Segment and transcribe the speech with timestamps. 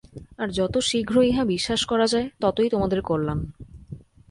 [0.37, 3.39] আর যত শীঘ্র ইহা বিশ্বাস করা যায়, ততই তোমাদের কল্যাণ।